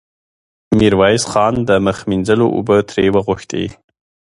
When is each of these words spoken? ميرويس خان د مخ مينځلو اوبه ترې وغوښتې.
ميرويس 0.77 1.23
خان 1.31 1.53
د 1.69 1.69
مخ 1.85 1.97
مينځلو 2.09 2.45
اوبه 2.55 2.77
ترې 2.89 3.05
وغوښتې. 3.15 3.65